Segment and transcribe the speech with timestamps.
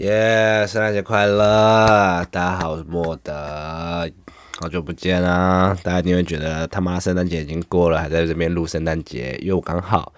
[0.00, 0.66] 耶！
[0.68, 2.22] 圣诞节快乐！
[2.30, 3.32] 大家好，我是莫德，
[4.60, 5.74] 好久不见啊！
[5.82, 10.12] 大家一定会觉得他妈圣诞节已经过了，还在这边录圣诞节，因为我刚好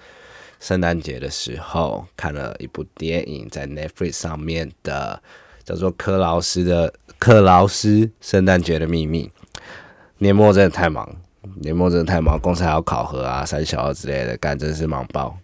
[0.59, 5.23] 圣诞节的时候看了一部电影，在 Netflix 上面的，
[5.63, 6.91] 叫做克劳斯的
[7.21, 9.31] 《克劳斯圣诞节的秘密》。
[10.19, 11.09] 年末真的太忙，
[11.55, 15.39] 年末真的太忙，公司还要考核啊、三小二之类的，干真是忙爆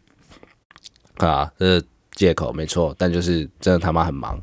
[1.18, 1.52] 啊！
[1.56, 1.80] 这。
[2.14, 4.38] 借口没错，但就是真的他妈很忙，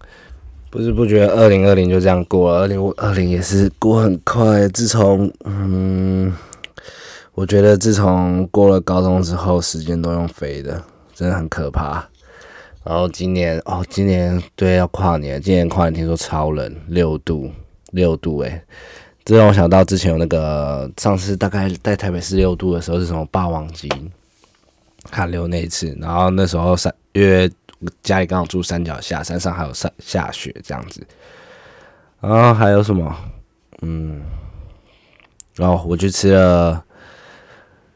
[0.69, 4.67] 不知不觉二零二零就这样过了，二零二零也是过很快。
[4.69, 6.33] 自从嗯，
[7.33, 10.81] 我觉得自从过了高中之后，时间都用飞的，
[11.13, 12.05] 真的很可怕。
[12.83, 17.51] 然后今年哦，今年对要跨年，今年跨年听说超冷，六度
[17.91, 18.61] 六度诶，
[19.23, 23.89] 这让我想到之前有那个上次大概在台北市六度的时候是什么霸王级
[25.09, 27.49] 寒流那一次，然后那时候三月。
[28.03, 31.05] 家里刚好住山脚下，山上还有下下雪这样子，
[32.19, 33.15] 然后还有什么？
[33.81, 34.21] 嗯，
[35.55, 36.83] 然后我去吃了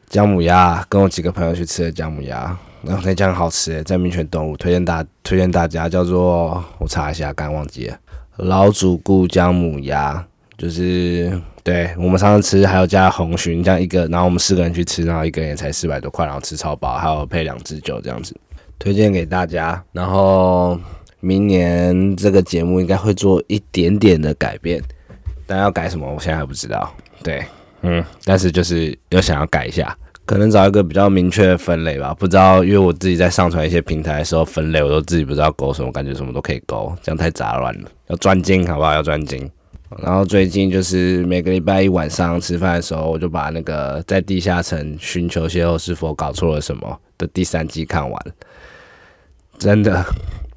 [0.08, 7.98] 姜母鸭，跟我几个朋友去吃了姜母鸭，然后那家很好吃，在民权东路，推荐大推荐大家，叫做我查一下，刚忘记了，
[8.36, 10.26] 老主顾姜母鸭，
[10.58, 18.36] 就是对我们上次吃还有加红鲟，这样一个，然后我们四个人去吃，然后一个人也才四百多块，然后吃超饱，还有配两支酒这样子。
[18.78, 20.78] 推荐给大家，然后
[21.20, 24.82] 明年这个节目应该会做一点点的改变，
[25.46, 26.92] 但要改什么，我现在还不知道。
[27.22, 27.44] 对，
[27.82, 32.14] 嗯，但是就是有想要改一下，可能找一个比较明确的分类吧。
[32.14, 37.88] 不知道，因为我自己在上传一些平台的时候分类，我都自己不知道勾什么，感觉什么都可以勾，这样太杂乱了。
[38.08, 38.92] 要专精，好不好？
[38.92, 39.50] 要专精。
[40.02, 48.20] 然后最近就是每个礼拜一晚上吃饭的时候，我就把那个在地下城寻求邂逅是否搞错了什么的第三季看完。
[49.58, 50.04] 真的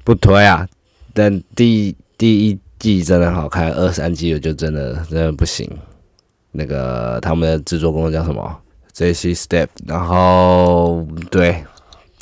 [0.04, 0.68] 不推啊！
[1.12, 5.68] 但第第一季真的好看，二三季我就真的真的不行。
[6.52, 8.60] 那个他们的制作公司叫什么
[8.92, 9.34] ？J.C.
[9.34, 9.68] Step。
[9.86, 11.64] 然后对，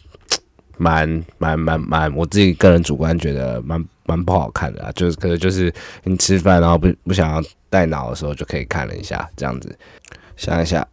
[0.78, 4.92] 蛮蛮蛮蛮，我自己个人主观觉得蛮蛮不好看的啊。
[4.94, 5.72] 就是可能就是
[6.04, 9.76] 你吃饭然后不不想要带脑的时候就可以看了一下这样子。
[10.36, 10.86] 想一下，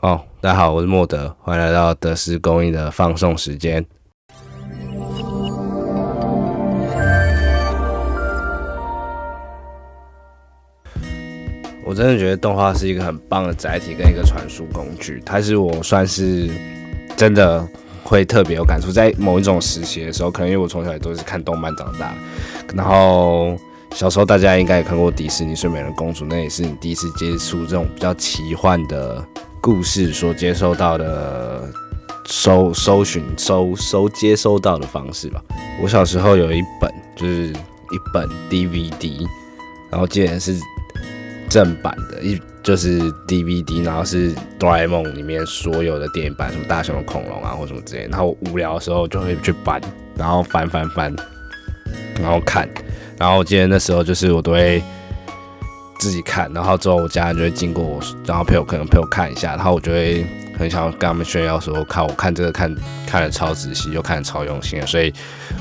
[0.00, 3.84] 哦，大家好，我是莫德，欢迎来到德斯公益的放送时间。
[11.86, 16.48] 我真的觉得动画是一个很棒的载体跟一个传输工具，它是我算是
[17.14, 17.66] 真的
[18.02, 22.14] 会特别有感触，在某一种时期的时候，可能因为我从小也都是看动漫长大，
[22.74, 23.54] 然后
[23.94, 29.22] 小时候大家应该也看过迪士尼《睡美人公主》，那也是你第一次接触这种比较奇幻的
[29.60, 31.70] 故事所接受到的
[32.26, 35.42] 搜搜寻搜搜接收到的方式吧。
[35.82, 39.28] 我小时候有一本就是一本 DVD，
[39.90, 40.58] 然后记得是。
[41.54, 48.08] 正版的一就是 DVD，然后是哆啦 A 梦里面所有的电影版，什么大雄的恐龙啊或什么之类。
[48.10, 49.80] 然后无聊的时候就会去翻，
[50.16, 51.14] 然后翻翻翻，
[52.20, 52.68] 然后看。
[53.16, 54.82] 然后我记得那时候就是我都会
[56.00, 60.26] 自己看，然后之后我家人就会经过我，然后陪我可能陪我看一下，然后我就会
[60.58, 62.74] 很想要跟他们炫耀说，看我看这个看
[63.06, 65.12] 看的超仔细，又看的超用心，所以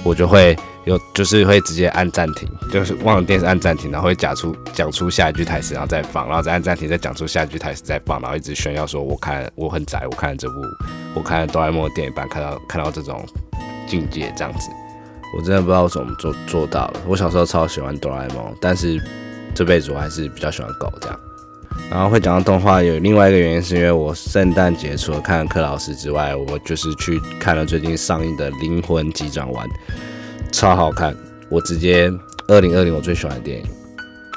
[0.03, 0.57] 我就会。
[0.85, 10.59] 有就是会直接按暂停，就是忘了电视按暂停，然后会讲出讲出下一句台词，然后再放，然后再按暂停，再讲出下一句台词再放，然后一直炫耀说我看我很宅，我看了这部，
[11.15, 13.25] 我看了哆啦 A 梦的电影版，看到看到这种
[13.87, 14.69] 境界这样子，
[15.37, 16.99] 我真的不知道怎么做做到了。
[17.07, 19.01] 我小时候超喜欢哆啦 A 梦，但是
[19.55, 21.17] 这辈子我还是比较喜欢狗这样。
[21.89, 29.67] 然后会讲到动画有另外一个原因，是因为我圣诞节除了看柯老师之外，我就是去看了最近上映的《灵魂急转弯》。
[30.51, 31.15] 超好看！
[31.49, 32.11] 我直接
[32.47, 33.65] 二零二零我最喜欢的电影，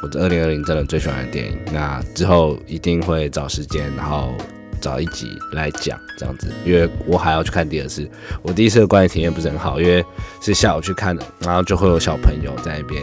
[0.02, 1.58] 我这二零二零真的最喜欢的电影。
[1.72, 4.34] 那之后一定会找时间，然后
[4.80, 8.08] 找一集来讲这样子，因为我还要去看第二次。
[8.42, 10.04] 我第一次的观影体验不是很好，因为
[10.40, 13.02] 是下午去看的，然后就会有小朋友在那边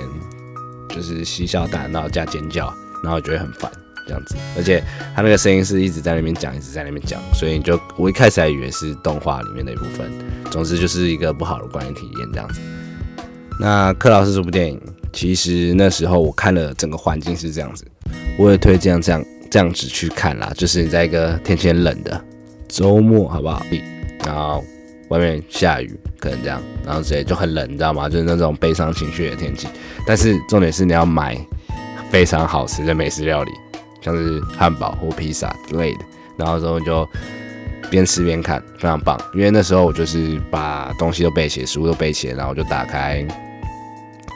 [0.89, 3.71] 就是嬉笑打闹加尖叫，然后觉得很烦
[4.05, 4.35] 这样子。
[4.57, 4.83] 而且
[5.15, 10.11] 他那个声音是一直在那边讲，一直在那边讲，所以你就我一开始还以为是动画里面的一部分。
[10.51, 12.59] 总之就是一个不好的观影体验这样子。
[13.59, 17.85] 那克劳斯这部电影，其实那时候我看了整个环境是这样子，
[18.37, 22.23] 我也推荐这样这样子去看啦，就是你在一个天气很冷的
[22.67, 23.63] 周末，好不好？
[24.25, 24.63] 然后
[25.09, 28.09] 外面下雨，可能这样，然后直接就很冷，你知道吗？
[28.09, 29.67] 就是那种悲伤情绪的天气。
[30.07, 31.37] 但是重点是你要买
[32.09, 33.51] 非常好吃的美食料理，
[34.03, 36.05] 像是汉堡或披萨之类的，
[36.37, 37.07] 然后之后就。
[37.91, 39.19] 边吃边看，非常棒。
[39.35, 43.23] 因为那时候我就是把东西都备齐，食物都备齐，然后就打开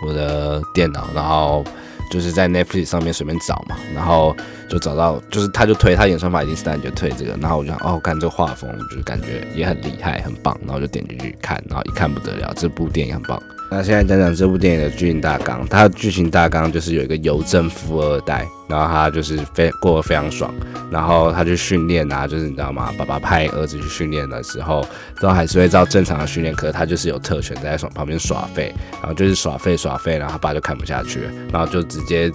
[0.06, 1.64] 我的电脑，然后
[2.12, 4.36] 就是在 Netflix 上面随便找嘛，然后
[4.70, 13.42] 就找到，就是他就推他演算法已经是单就推这个，然后我就想哦看这个画风，就是感觉也很厉害，很棒，然后就点进去看，然后一看不得了，这部电影很棒。
[13.70, 15.68] 那现在讲讲这部电影的剧情大纲。
[15.68, 20.54] 它的剧情大纲就是有一个邮政富二代，然后他就是非过得非常爽，
[20.90, 22.94] 然后他去训练啊，就是你知道吗？
[22.98, 24.88] 爸爸派儿子去训练的时候，
[25.20, 31.22] 都还是会照正常的训练，可是他就是有特权在爽旁边耍废，然后就是耍废耍废，然后他爸就看不下去，
[31.52, 32.32] 然后就直接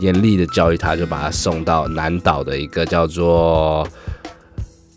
[0.00, 3.86] 严厉的教育他，就把他送到南岛的一个叫做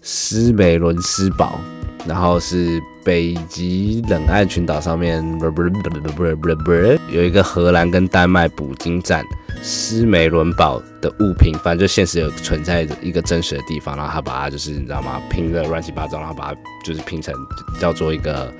[0.02, 1.60] 斯梅伦斯堡。
[2.06, 6.72] 然后是北极冷岸群岛上面，不不不不不不不，
[7.12, 9.26] 有一个荷兰跟丹麦捕鲸站
[9.62, 17.34] 斯梅伦堡的物品，反正就现实有存在一个真实的地方，然后他把它就是你知道吗，拼的乱七八糟，然后把它就是拼成
[17.80, 18.52] 叫做一个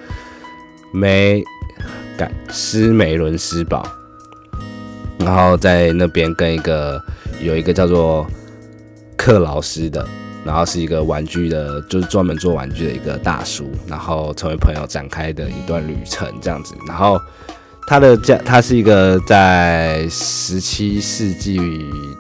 [0.92, 1.44] 梅
[2.18, 3.88] 感斯梅伦斯堡，
[5.20, 7.02] 然后在那边跟一个
[7.42, 8.28] 有一个叫做
[9.16, 10.06] 克劳斯的。
[10.46, 16.76] 然后是一个玩具的，就是专门做玩具的一个大叔，然后成为朋友展开的一段旅程这样子。
[16.88, 17.20] 然后
[17.88, 21.60] 他的架，他是一个在十七世纪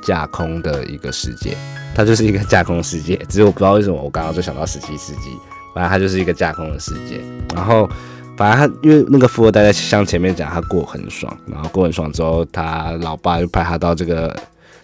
[0.02, 1.58] 架空的一个世界，
[1.96, 3.16] 它就是一个架空世界。
[3.28, 5.30] 只是我不知道为什么我刚刚就想到十七世纪，
[5.74, 7.22] 反正它就是一个架空的世界。
[7.54, 7.90] 然后
[8.38, 14.34] 反正他因为那个富二代在像前面讲，他过很爽，然后过很爽之后，他老爸就派他到这个。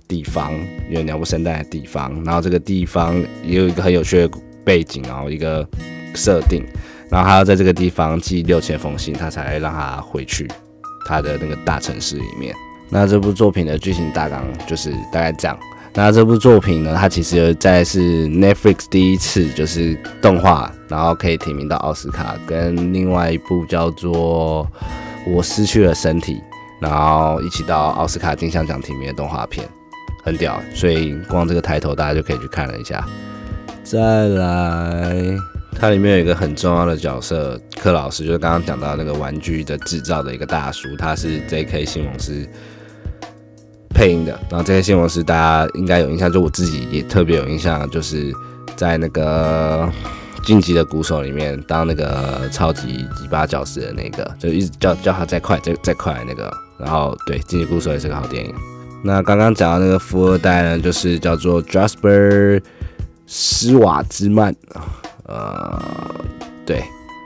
[0.09, 0.51] 地方
[0.89, 4.29] 有鸟不生蛋的地方，然后这个地方也有一个很有趣的
[4.65, 5.65] 背景，然后一个
[6.15, 6.65] 设定，
[7.09, 10.47] 然后他要在这个地方寄六千封信，他才让他回去
[11.05, 12.53] 他的那个大城市里面。
[12.89, 15.55] 那这部作品的剧情大纲就是大概这样。
[15.93, 24.67] 那这部作品呢，它其实在是 Netflix 第一次就是动画，然后可以提名到奥斯卡，跟另外一部叫做
[25.31, 26.35] 《我失去了身体》，
[26.79, 29.67] 然后一起到奥斯卡金像奖提名的动画片。
[30.29, 33.03] 很屌，所以光这个抬头大家就可以去看了一下。
[33.83, 35.35] 再来，
[35.75, 41.83] 它里面有一个很重要的角色，柯老师，就是刚刚讲到那个玩具的制造的一个大叔，他是 J.K.
[41.83, 42.47] 新闻师
[43.89, 44.39] 配音的。
[44.51, 44.83] 然后 J.K.
[44.83, 48.31] 新闻师大家应该有印象，就我自己也特别有印象，就是
[48.75, 49.91] 在那个
[50.45, 56.55] 《晋级的鼓手》里面当那个超级几巴教师的那个，就一直叫叫他再快再再快那个。
[56.77, 58.53] 然后对，《晋级鼓手》也是个好电影。
[59.03, 62.61] 那刚刚讲的那个富二代呢，就是叫做 Jasper
[63.25, 64.53] 施瓦兹曼
[65.23, 65.81] 呃，
[66.65, 66.83] 对，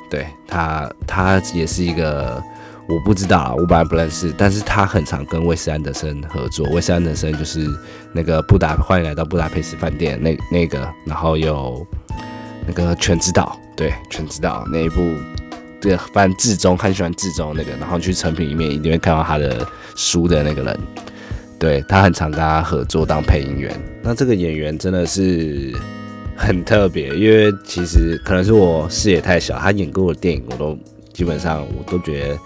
[0.10, 2.42] 对他，他也是一个
[2.88, 6.68] 我不知道，我本来不认识，但是他很常跟魏斯安德森合作。
[6.70, 7.68] 魏斯安德森就是
[8.12, 11.86] 那个布达，欢迎来到布达佩斯饭店那那个，然后有
[12.68, 15.02] 那个全知道，对，全知道那一部，
[15.82, 19.66] 对，反正志中很喜欢志中那个，然后去成品里面一定会看到他的
[19.96, 20.80] 书的那个人。
[21.64, 25.72] 对他很常跟他合作当配音员，那这个演员真的是
[26.36, 30.78] 很特别，因为其实可能是我视野太小，他演过的电影我都
[31.14, 32.38] 基本上我都觉得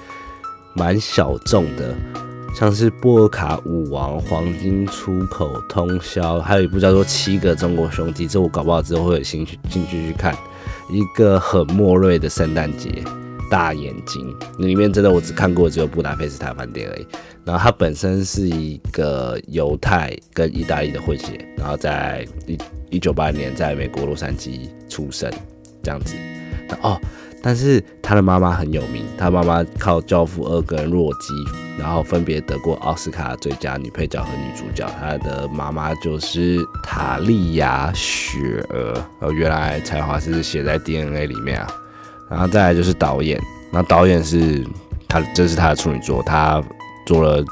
[0.76, 1.96] 蛮小众的，
[2.56, 10.32] 像是波尔卡舞王、黄金出口、通宵，还有一部叫做《七个中国兄弟》，这我搞不好之后会有兴趣进去去看，
[10.92, 13.04] 一个很莫瑞的圣诞节。
[13.50, 17.08] 大眼睛，那里面真的我只看过只有布达佩斯大饭店而已。
[17.46, 22.58] 然后他本身是一个犹太跟意大利的混血，然后在一
[22.90, 25.32] 一九八零年在美国洛杉矶出生，
[25.82, 26.16] 这样子。
[26.82, 27.00] 哦，
[27.42, 31.34] 但是他的妈妈很有名，他妈妈靠《教父二》跟《弱鸡》，
[31.80, 34.86] 然后分别得过奥斯卡最佳女配角和女主角。
[35.00, 41.68] 他的妈妈就是塔利亚·雪儿，哦，原来才华是写在 DNA 里面啊。
[42.30, 43.40] 然后再来就是导演，
[43.72, 44.66] 那导演是
[45.08, 46.62] 他，这是他的处女作，他
[47.06, 47.44] 做了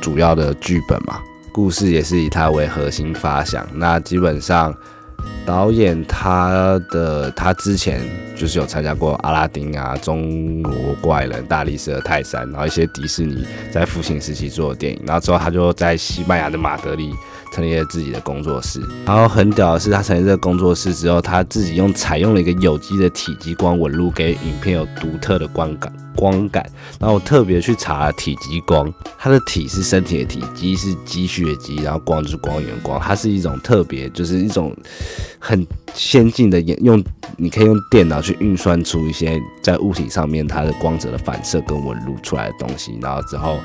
[0.00, 1.20] 主要的剧本嘛，
[1.52, 3.66] 故事也是以他为核心发想。
[3.72, 4.74] 那基本上
[5.46, 8.00] 导演他的他之前
[8.36, 17.12] 就是有参加过阿拉丁啊、中国怪人、大力士的泰山，然后一些迪士尼在复兴时期做的电影，然后之后他就在西班牙的马德里。
[17.58, 25.92] 成立了自己的工作室，然后很屌的是，他成立这个工作室之后，他自己用采用了一个有机的体积光纹路，给影片有独特的光感。
[26.14, 26.64] 光感。
[27.00, 34.72] 然后我特别去查了体积光，它的体是身体的体，积是积蓄的积，然后光就是光源光，它是一种特别，就是一种
[35.40, 37.02] 很先进的用，
[37.36, 43.58] 你可以用电脑去运算出一些在物体上面它的光泽的反射跟纹路出来的东西，然后之后。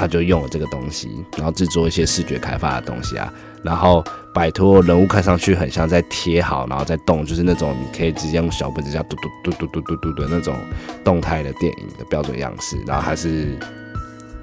[0.00, 3.30] 他就用了这个东西，然后制作一些视觉开发的东西啊，
[3.62, 4.02] 然后
[4.32, 10.56] 摆脱人物看上去很像在贴好，然后再动，就是那种你可以直接用小本子这样嘟嘟嘟嘟嘟嘟嘟的那种
[11.04, 13.58] 动态的电影的标准样式，然后还是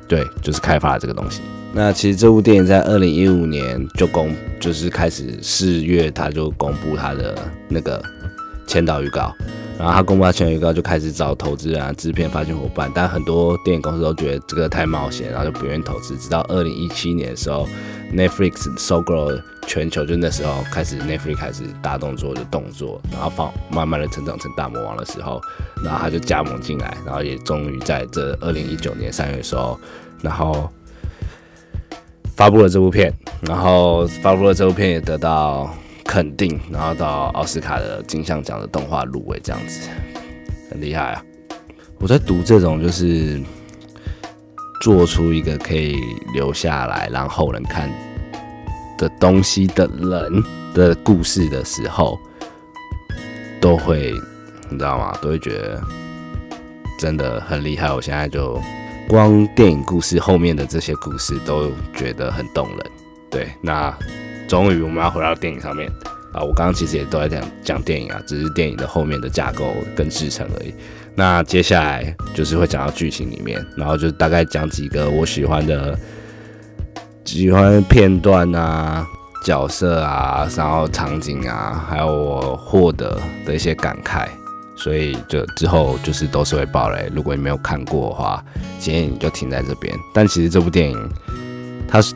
[0.07, 1.41] 对，就是开发了这个东西。
[1.73, 7.35] 那其实这部电影在二零一五年就公，就是开始四月他就公布他的
[7.67, 7.99] 那个
[8.67, 9.33] 签导预告，
[9.77, 16.17] 然后他公布他签导预告就开始找投资人、啊、制片、发行伙伴，但很多电影公司都觉得这个太冒险，然后就不愿意投资。
[16.17, 17.67] 直到二零一七年的时候
[18.13, 25.41] ，Netflix 收购了全球，就那时候开始 Netflix 开始大动作的动作，然后放慢慢的成长成大魔王的时候，
[25.83, 29.79] 然后他就加盟进来，然后也终于在这二零一九年三月的时候，
[30.21, 30.69] 然后。
[32.35, 35.73] 发布了这部片，然后发布了这部片也得到
[36.07, 39.89] 肯定，然后到奥斯卡的金像奖的动画入围，这样子
[40.71, 41.23] 很厉害啊！
[41.99, 43.39] 我在读这种就是
[44.81, 45.95] 做出一个可以
[46.33, 47.91] 留下来让后人看
[48.97, 52.17] 的东西的人的故事的时候，
[53.59, 54.13] 都会
[54.69, 55.15] 你知道吗？
[55.21, 55.81] 都会觉得
[56.97, 57.93] 真的很厉害。
[57.93, 58.59] 我现在就。
[59.09, 62.79] 光电影故事后面的这些故事都觉得很动人，
[63.29, 63.49] 对。
[63.61, 63.97] 那
[64.47, 65.91] 终于我们要回到电影上面
[66.31, 66.41] 啊！
[66.41, 70.73] 我刚刚其实也都在讲讲电影啊，只是电影的后面的架构跟制成而已。
[71.15, 75.97] 那接下来就是会讲到剧情里面，然后就大概讲几个我喜欢的、
[77.25, 79.05] 喜欢片段啊、
[79.43, 84.27] 角色啊，然后场景啊，还有我获得的一些感慨。
[84.79, 87.11] 所以就之后就是都是会爆雷。
[87.11, 88.45] 如果你没有看过的话，
[88.77, 89.91] 建议你就停在这边。
[90.13, 91.09] 但其实这部电影
[91.87, 92.13] 它是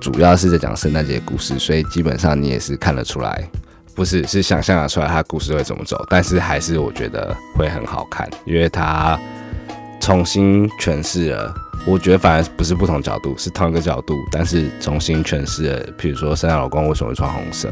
[0.00, 3.48] 主要是在讲圣诞节故事，所以基本上你也是看得出来，
[3.94, 6.04] 不是是想象得出来它故事会怎么走。
[6.08, 9.18] 但是还是我觉得会很好看，因为它
[10.00, 11.54] 重新诠释了。
[11.86, 15.86] 我觉得反而不是不同角度，是同一个角度，但是重新诠释了。
[15.96, 17.68] 比如说圣诞老公为什么会穿红色，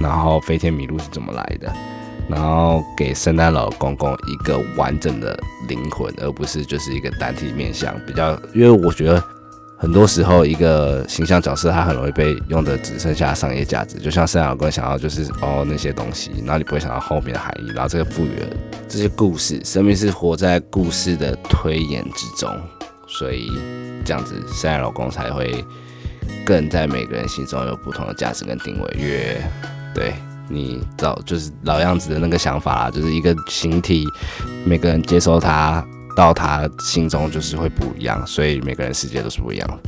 [0.00, 1.72] 然后飞天麋鹿是怎么来的。
[2.28, 5.38] 然后给圣诞老公公一个完整的
[5.68, 7.94] 灵魂，而不是就是一个单体面相。
[8.06, 9.22] 比较，因为我觉得
[9.84, 13.98] 很多时候一个形象角色，他很容易被用的只剩下商业价值。
[13.98, 17.66] 就像圣诞老公想要就是哦那些东西，然后你不会想到后面的含义。
[17.74, 18.46] 然后这个赋予了
[18.88, 22.50] 这些故事，生命是活在故事的推演之中，
[23.06, 23.52] 所以
[24.06, 25.62] 这样子圣诞老公才会
[26.46, 28.96] 更在每个人心中有不同的价值跟定位。
[28.98, 29.38] 越
[29.94, 30.14] 对。
[30.46, 34.06] 你找就是老样子的那个想法啦，就是一个形体，
[34.66, 35.82] 每个人接受它
[36.16, 39.78] 到他心中就是会不一样，所以每个人世界都是不一样的。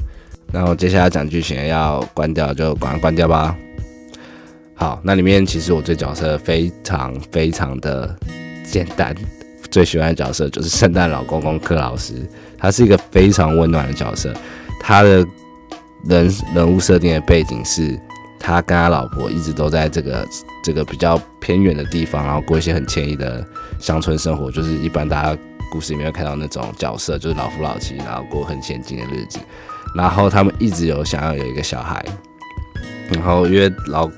[0.52, 3.56] 那我接下来讲剧情，要关掉就赶快关掉吧。
[4.75, 8.14] 好，那里面其实我最角色非常非常的
[8.64, 9.14] 简单，
[9.71, 12.14] 最喜欢的角色就是圣诞老公公克劳斯，
[12.59, 14.33] 他是一个非常温暖的角色，
[14.80, 15.26] 他的
[16.04, 17.99] 人人物设定的背景是。
[18.38, 20.25] 他跟他老婆一直都在这个
[20.62, 23.45] 这个比较偏远的地方，然后过一些很惬意的
[23.80, 25.37] 乡村生活，就是一般大家
[25.70, 29.38] 故事里面会看到那种角色，就是老夫老妻，然后过很恬静的日子。
[29.94, 32.04] 然后他们一直有想要有一个小孩，
[33.11, 34.11] 然后因为老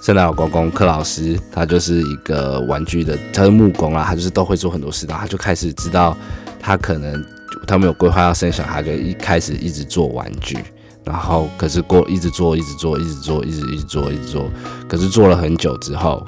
[0.00, 6.16] 圣诞老公公克劳斯，他就是一个玩具的，他是木工啊，他就是都会做很多事，然后他就开始知道
[6.58, 7.24] 他可能
[7.66, 10.58] 他们有规划要生小孩，就一开始一直做玩具。
[11.02, 14.50] 然后，可是过一直做，一直做，一直做，一直一直做，一直做。
[14.86, 16.24] 可是做了很久之后，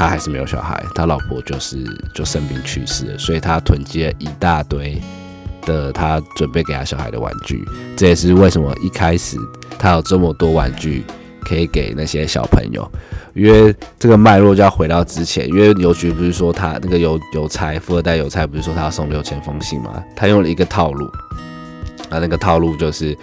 [0.00, 1.76] 他还是没有小孩，他老婆就是
[2.14, 3.18] 就生病去世了。
[3.18, 4.98] 所以他囤积了一大堆
[5.60, 7.62] 的他准备给他小孩的玩具。
[7.98, 9.36] 这也是为什么一开始
[9.78, 11.04] 他有这么多玩具
[11.42, 12.90] 可以给那些小朋友。
[13.34, 20.02] 因为这个脉络就要回到之前，因为邮局不是说他那个邮邮差富二代邮差不是说他要送六千封信吗？
[20.16, 21.04] 他用了一个套路，
[22.08, 23.14] 啊，那个套路就是。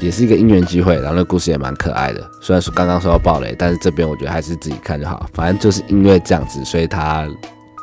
[0.00, 2.30] 也是一个因缘机会，然后那故事也蛮可爱的。
[2.40, 5.28] 虽然说刚刚说要爆雷，但是这边我觉得还是自己看就好。
[5.34, 7.28] 反正就是因为这样子，所以他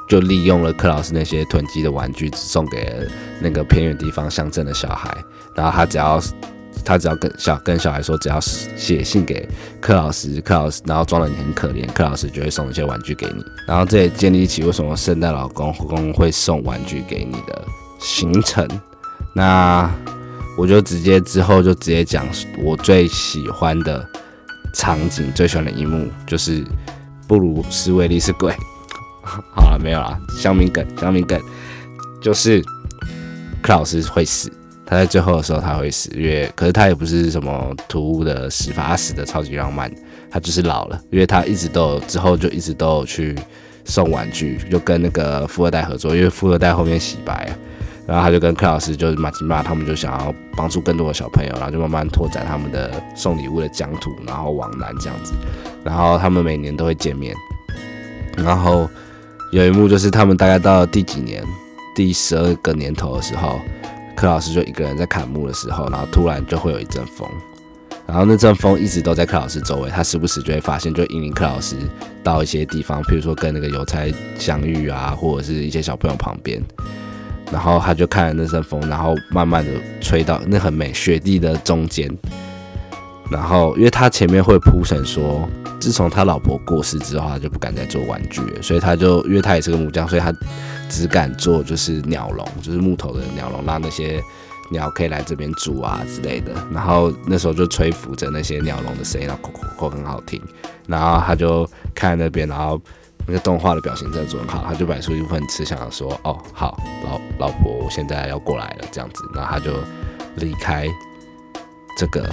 [0.09, 3.07] 就利用了克老师那些囤积的玩具，只送给
[3.39, 5.15] 那个偏远地方乡镇的小孩。
[5.55, 6.21] 然后他只要
[6.83, 9.47] 他只要跟小跟小孩说，只要写信给
[9.79, 13.43] 克老师，克老师然后装的你很可怜，克老师就会送一些玩具给你。
[13.67, 17.63] 然后这也建立起为什么圣诞老公公会送玩具给你的
[17.99, 18.67] 行程。
[19.33, 19.89] 那。
[20.57, 22.25] 我就直接之后就直接讲
[22.57, 24.03] 我最喜欢的
[24.73, 26.63] 场景，最喜欢的一幕就是
[27.27, 28.51] 布鲁斯威利是鬼。
[29.21, 31.39] 好了，没有了，香明梗，香明梗，
[32.21, 32.59] 就是
[33.61, 34.51] 克老师会死，
[34.85, 39.93] 他在最后的时候他会死，因为可是他也不是什么突兀的死法，他死的超级浪漫，
[40.31, 43.35] 他就是老了，因为他一直都有之后就一直都有去
[43.85, 47.51] 送玩具，就跟那个富二代合作，因为富二代后面洗白啊。
[48.07, 55.33] 然后他就跟克老师，就是马吉玛，他们就想要帮助更多的小朋友，然后就慢慢拓展他们的送礼物的疆土，然后往南这样子。
[55.83, 57.35] 然后他们每年都会见面。
[58.37, 58.89] 然后
[59.51, 61.43] 有一幕就是他们大概到了第几年，
[61.93, 63.59] 第十二个年头的时候，
[64.15, 67.27] 柯老师就一个人在砍木的时候，然后突然就会有一阵风，
[68.05, 71.75] 然后那阵风一直都在柯老师周围，他时不时就会发现，就引领柯老师
[72.23, 76.61] 到一些地方，譬如说跟那个邮差相遇啊，或者是一些小朋友旁边，
[77.51, 82.09] 然后他就看着那阵风，然后慢慢的吹到那很美雪地的中间，
[83.31, 85.47] 然后因为他前面会铺陈说，
[85.79, 90.33] 自从他老婆过世之后，他就不敢再做玩具了，所以他就因为他也是个木匠，所以他
[90.89, 94.21] 只敢做就是鸟笼，就是木头的鸟笼，让那些
[94.71, 96.51] 鸟可以来这边住啊之类的。
[96.73, 100.41] 然后那时候就吹拂着那些鸟笼的声音，然后咕咕咕很好听。
[100.87, 102.81] 然后他就看那边，然后
[103.27, 109.73] 那个动画的表情真的做很好，他就摆出一副很慈祥的说：“哦，好，老老婆，我现在要过来了。”这样子，然后他就
[110.37, 110.87] 离开
[111.97, 112.27] 这个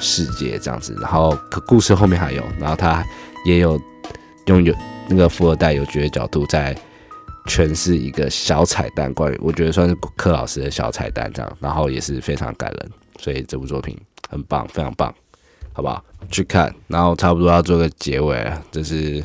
[0.00, 0.96] 世界，这样子。
[1.00, 3.04] 然后可故事后面还有，然后他
[3.44, 3.80] 也有
[4.46, 4.74] 用有
[5.08, 6.74] 那个富二代有角的角度在。
[7.46, 15.12] 诠释一个小彩蛋，关于我觉得算是柯老师的小彩蛋，这样，然后也是非常感人，所以这部作品很棒，非常棒，
[15.72, 16.04] 好不好？
[16.30, 19.24] 去看，然后差不多要做个结尾了，这是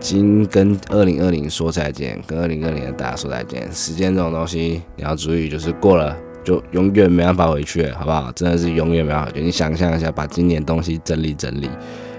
[0.00, 3.68] 今跟二零二零说再见，跟二零二零的大家说再见。
[3.72, 8.30] 时间这种东西，你要注意，就是过了就永远没办法回去，好不好？
[8.32, 9.42] 真的是永远没办法回去。
[9.42, 11.68] 你想象一下，把今年东西整理整理，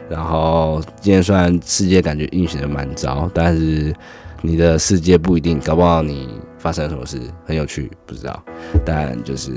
[0.10, 3.94] 然后今年虽然世界感觉运行的蛮糟，但是。
[4.42, 8.42] 你的世界不一定，搞不好你发生什么事很有趣，不知道。
[8.86, 9.52] 但就是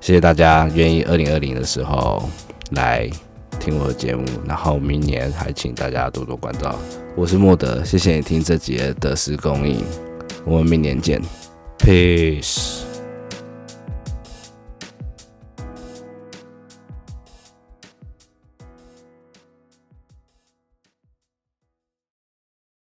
[0.00, 2.22] 谢谢大家愿意二零二零的时候
[2.70, 3.10] 来
[3.62, 6.74] 听我的节目，然后明年还请大家多多关照。
[7.14, 9.84] 我是莫德，谢谢你听这节的施公益，
[10.44, 11.22] 我们明年见
[11.78, 12.91] ，peace。